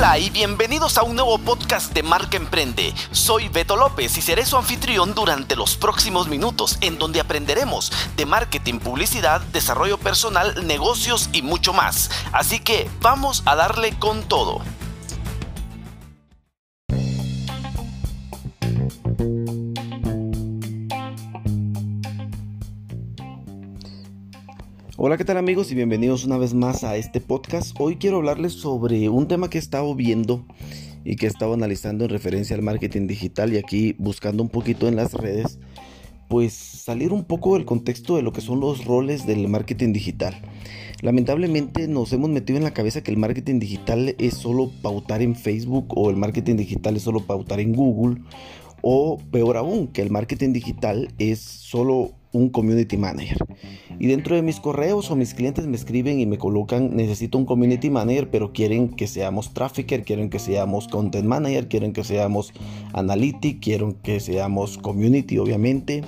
[0.00, 2.94] Hola y bienvenidos a un nuevo podcast de Marca Emprende.
[3.10, 8.24] Soy Beto López y seré su anfitrión durante los próximos minutos en donde aprenderemos de
[8.24, 12.10] marketing, publicidad, desarrollo personal, negocios y mucho más.
[12.32, 14.62] Así que vamos a darle con todo.
[25.20, 25.70] ¿Qué tal amigos?
[25.70, 27.76] Y bienvenidos una vez más a este podcast.
[27.78, 30.46] Hoy quiero hablarles sobre un tema que he estado viendo
[31.04, 34.88] y que he estado analizando en referencia al marketing digital y aquí buscando un poquito
[34.88, 35.58] en las redes,
[36.30, 40.40] pues salir un poco del contexto de lo que son los roles del marketing digital.
[41.02, 45.36] Lamentablemente nos hemos metido en la cabeza que el marketing digital es solo pautar en
[45.36, 48.22] Facebook o el marketing digital es solo pautar en Google
[48.80, 53.38] o peor aún, que el marketing digital es solo un community manager.
[53.98, 57.44] Y dentro de mis correos o mis clientes me escriben y me colocan, necesito un
[57.44, 62.52] community manager, pero quieren que seamos trafficker, quieren que seamos content manager, quieren que seamos
[62.92, 66.02] analytic, quieren que seamos community, obviamente.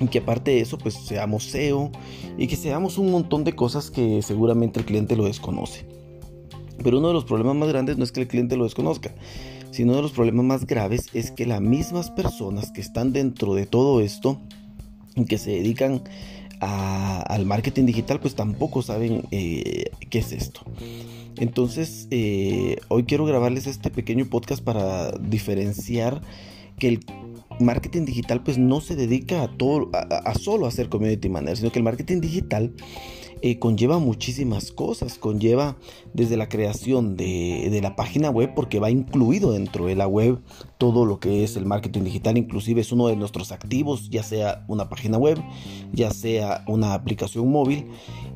[0.00, 1.90] Y que aparte de eso, pues seamos SEO
[2.36, 5.86] y que seamos un montón de cosas que seguramente el cliente lo desconoce.
[6.82, 9.14] Pero uno de los problemas más grandes no es que el cliente lo desconozca,
[9.70, 13.54] sino uno de los problemas más graves es que las mismas personas que están dentro
[13.54, 14.40] de todo esto,
[15.28, 16.02] que se dedican
[16.60, 20.62] al marketing digital, pues tampoco saben eh, qué es esto.
[21.36, 26.22] Entonces, eh, hoy quiero grabarles este pequeño podcast para diferenciar
[26.78, 27.00] que el
[27.60, 31.78] marketing digital pues no se dedica a todo a, solo hacer community manager, sino que
[31.78, 32.72] el marketing digital
[33.42, 35.76] eh, conlleva muchísimas cosas, conlleva
[36.12, 40.40] desde la creación de, de, la página web, porque va incluido dentro de la web
[40.78, 44.64] todo lo que es el marketing digital, inclusive es uno de nuestros activos, ya sea
[44.68, 45.42] una página web,
[45.92, 47.86] ya sea una aplicación móvil,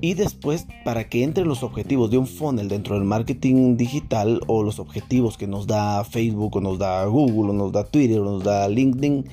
[0.00, 4.62] y después para que entren los objetivos de un funnel dentro del marketing digital o
[4.62, 8.24] los objetivos que nos da Facebook o nos da Google o nos da Twitter o
[8.24, 9.26] nos da LinkedIn,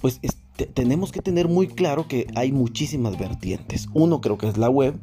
[0.00, 0.18] pues
[0.66, 3.88] tenemos que tener muy claro que hay muchísimas vertientes.
[3.94, 4.98] Uno creo que es la web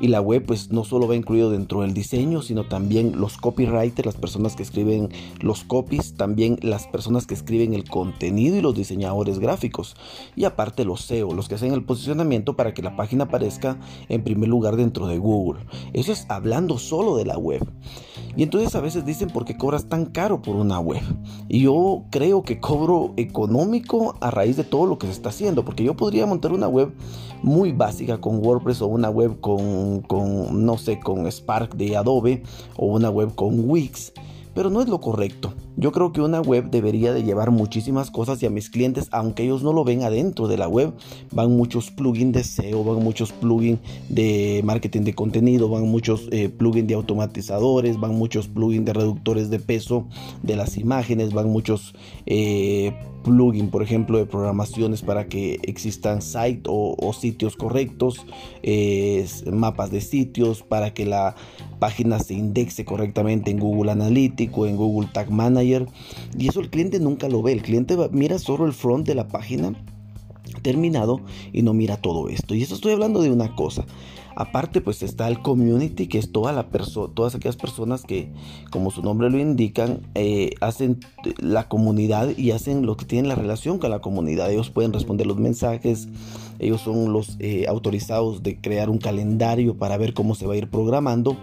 [0.00, 4.06] y la web pues no solo va incluido dentro del diseño, sino también los copywriters,
[4.06, 5.08] las personas que escriben
[5.40, 9.96] los copies, también las personas que escriben el contenido y los diseñadores gráficos.
[10.34, 14.22] Y aparte los SEO, los que hacen el posicionamiento para que la página aparezca en
[14.22, 15.64] primer lugar dentro de Google.
[15.92, 17.66] Eso es hablando solo de la web.
[18.36, 21.02] Y entonces a veces dicen, ¿por qué cobras tan caro por una web?
[21.48, 25.64] Y yo creo que cobro económico a raíz de todo lo que se está haciendo,
[25.64, 26.92] porque yo podría montar una web
[27.42, 29.60] muy básica con WordPress o una web con,
[30.06, 32.42] con no sé, con Spark de Adobe
[32.76, 34.12] o una web con Wix
[34.56, 35.52] pero no es lo correcto.
[35.78, 39.42] Yo creo que una web debería de llevar muchísimas cosas y a mis clientes, aunque
[39.42, 40.94] ellos no lo ven adentro de la web,
[41.32, 46.48] van muchos plugins de SEO, van muchos plugins de marketing de contenido, van muchos eh,
[46.48, 50.06] plugins de automatizadores, van muchos plugins de reductores de peso
[50.42, 51.94] de las imágenes, van muchos
[52.24, 58.24] eh, plugins, por ejemplo, de programaciones para que existan sites o, sitios correctos,
[59.52, 61.34] mapas de sitios, para que la
[61.80, 65.65] página se indexe correctamente en Google Analytics en Google Tag Manager.
[66.38, 67.52] Y eso el cliente nunca lo ve.
[67.52, 69.74] El cliente mira solo el front de la página
[70.62, 71.20] terminado
[71.52, 72.54] y no mira todo esto.
[72.54, 73.84] Y eso estoy hablando de una cosa.
[74.38, 76.68] Aparte, pues está el community, que es toda la
[77.14, 78.28] todas aquellas personas que,
[78.70, 81.00] como su nombre lo indican, eh, hacen
[81.38, 84.50] la comunidad y hacen lo que tienen la relación con la comunidad.
[84.50, 86.08] Ellos pueden responder los mensajes,
[86.58, 90.58] ellos son los eh, autorizados de crear un calendario para ver cómo se va a
[90.58, 91.38] ir programando.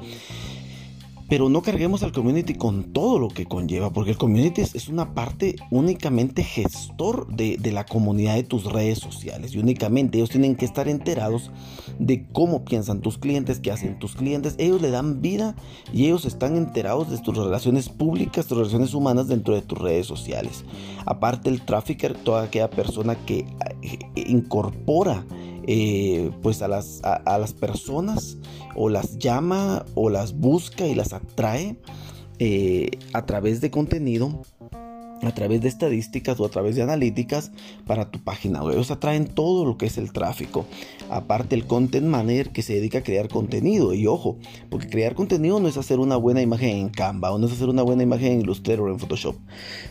[1.33, 5.15] Pero no carguemos al community con todo lo que conlleva, porque el community es, una
[5.15, 9.55] parte únicamente gestor de, la comunidad de tus redes sociales.
[9.55, 11.49] Y únicamente ellos tienen que estar enterados
[11.97, 14.53] de cómo piensan tus clientes, qué hacen tus clientes.
[14.59, 15.55] Ellos le dan vida
[15.91, 20.05] y ellos están enterados de tus relaciones públicas, tus relaciones humanas dentro de tus redes
[20.05, 20.63] sociales.
[21.07, 23.47] Aparte el trafficker, toda aquella persona que
[23.81, 25.25] eh, incorpora
[25.67, 28.37] eh, pues a las, a, las personas
[28.75, 31.77] o las llama o las busca y las atrae
[32.39, 34.41] eh, a través de contenido
[35.27, 37.51] a través de estadísticas o a través de analíticas
[37.85, 38.75] para tu página web.
[38.75, 40.65] Ellos atraen todo lo que es el tráfico.
[41.09, 43.93] Aparte el content manager que se dedica a crear contenido.
[43.93, 44.37] Y ojo,
[44.69, 47.69] porque crear contenido no es hacer una buena imagen en Canva o no es hacer
[47.69, 49.35] una buena imagen en Illustrator o en Photoshop.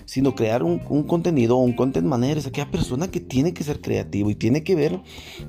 [0.05, 3.81] Sino crear un, contenido o un content manager es aquella persona que tiene que ser
[3.81, 5.01] creativo y tiene que ver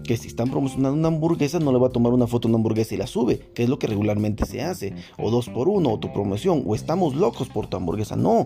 [0.04, 2.58] que si están promocionando una hamburguesa no le va a tomar una foto de una
[2.58, 4.94] hamburguesa y la sube, que es lo que regularmente se hace.
[5.18, 6.64] O dos por uno o tu promoción.
[6.66, 8.16] O estamos locos por tu hamburguesa.
[8.16, 8.46] No,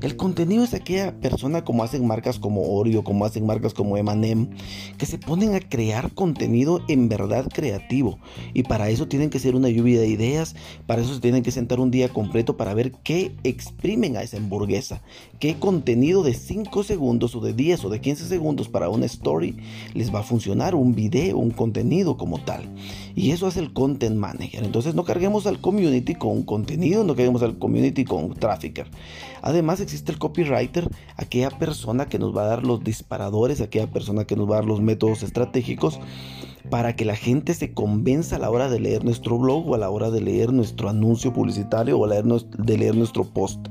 [0.00, 4.48] el contenido es aquella persona como hacen marcas como Oreo, como hacen marcas como Emanem,
[4.98, 8.18] que se ponen a crear contenido en verdad creativo.
[8.54, 10.54] Y para eso tienen que ser una lluvia de ideas,
[10.86, 14.36] para eso se tienen que sentar un día completo para ver qué exprimen a esa
[14.36, 15.02] hamburguesa,
[15.38, 19.56] qué contenido de 5 segundos o de 10 o de 15 segundos para una story
[19.94, 22.68] les va a funcionar, un video, un contenido como tal.
[23.14, 24.64] Y eso hace el content manager.
[24.64, 28.86] Entonces no carguemos al community con contenido, no carguemos al community con trafficker.
[29.42, 30.18] Además existe el
[31.16, 34.60] aquella persona que nos va a dar los disparadores, aquella persona que nos va a
[34.60, 36.00] dar los métodos estratégicos
[36.70, 39.78] para que la gente se convenza a la hora de leer nuestro blog o a
[39.78, 43.68] la hora de leer nuestro anuncio publicitario o a la hora de leer nuestro post.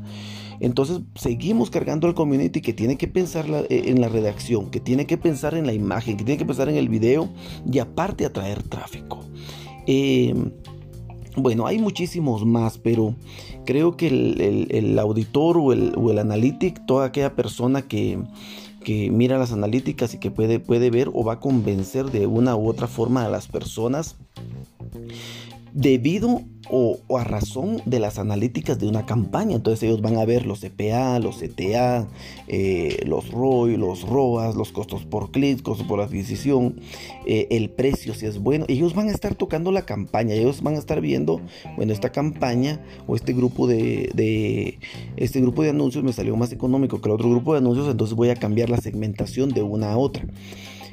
[0.59, 5.05] Entonces seguimos cargando al community que tiene que pensar eh, en la redacción, que tiene
[5.05, 7.29] que pensar en la imagen, que tiene que pensar en el video
[7.69, 9.19] y aparte atraer tráfico.
[9.87, 10.51] Em,
[11.37, 13.15] bueno, hay muchísimos más, pero
[13.65, 16.13] creo que el, auditor o el, o
[16.85, 18.19] toda aquella persona que,
[19.11, 22.87] mira las analíticas y que puede ver o va a convencer de una u otra
[22.87, 24.15] forma a las personas
[25.75, 29.57] debido o, a razón de las analíticas de una campaña.
[29.57, 32.07] Entonces ellos van a ver los CPA, los CTA,
[32.47, 36.79] eh, los ROI, los ROAS, los costos por clic, costos por adquisición,
[37.27, 38.65] eh, el precio si es bueno.
[38.69, 41.41] Ellos van a estar tocando la campaña, ellos van a estar viendo,
[41.75, 44.79] bueno, esta campaña o este grupo de, de
[45.17, 48.15] este grupo de anuncios me salió más económico que el otro grupo de anuncios, entonces
[48.15, 50.25] voy a cambiar la segmentación de una a otra.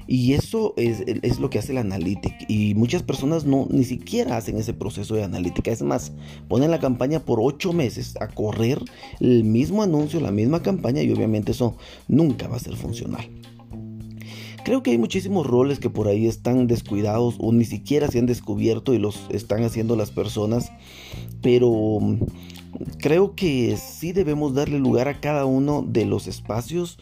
[0.07, 2.37] Y eso es, lo que hace la analítica.
[2.49, 5.71] Y muchas personas no ni siquiera hacen ese proceso de analítica.
[5.71, 6.13] Es más,
[6.49, 8.81] ponen la campaña por ocho meses a correr
[9.21, 11.77] el mismo anuncio, la misma campaña y obviamente eso
[12.09, 13.29] nunca va a ser funcional.
[14.65, 18.27] Creo que hay muchísimos roles que por ahí están descuidados o ni siquiera se han
[18.27, 20.71] descubierto y los están haciendo las personas.
[21.43, 22.21] Pero mm,
[22.99, 26.99] creo que sí debemos darle lugar a cada uno de los espacios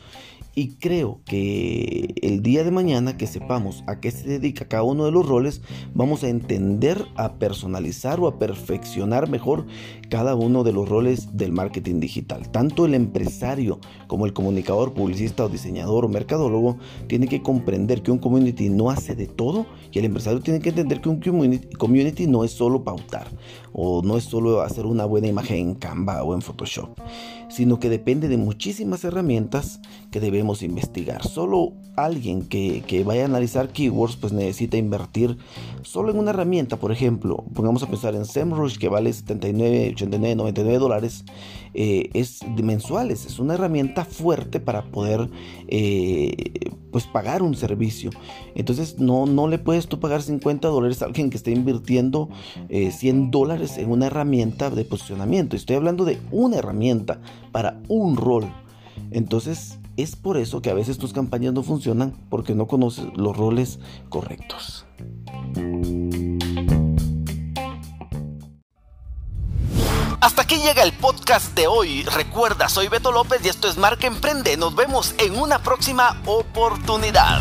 [0.55, 5.05] y creo que el día de mañana que sepamos a qué se dedica cada uno
[5.05, 5.63] de los roles,
[5.95, 9.67] vamos a entender, a personalizar o a perfeccionar mejor
[10.09, 12.51] cada uno de los roles del marketing digital.
[12.51, 18.11] Tanto el empresario como el comunicador, publicista o diseñador o mercadólogo tiene que comprender que
[18.11, 21.21] un community no hace de todo y el empresario tiene que entender que un
[21.79, 23.29] community, no es solo pautar
[23.73, 26.99] o no es solo hacer una buena imagen en Canva o en Photoshop,
[27.49, 29.81] sino que depende de muchísimas herramientas
[30.11, 31.23] que debemos investigar.
[31.23, 35.37] Solo alguien que, vaya a analizar keywords pues necesita invertir
[35.83, 40.35] solo en una herramienta, por ejemplo, pongamos a pensar en SEMrush que vale 79, 89,
[40.37, 41.25] 99 dólares,
[41.75, 45.29] eh, es mensuales, es una herramienta fuerte para poder
[45.69, 48.11] eh, pues pagar un servicio.
[48.55, 52.31] Entonces no, no le puedes tú pagar 50 dólares a alguien que esté invirtiendo
[52.69, 55.55] 100 eh, dólares en una herramienta de posicionamiento.
[55.55, 57.21] Estoy hablando de una herramienta
[57.53, 58.51] para un rol.
[59.11, 63.37] Entonces es por eso que a veces tus campañas no funcionan porque no conoces los
[63.37, 64.87] roles correctos.
[70.21, 72.03] Hasta aquí llega el podcast de hoy.
[72.03, 74.57] Recuerda, soy Beto López y esto es Marca Emprende.
[74.57, 77.41] Nos vemos en una próxima oportunidad.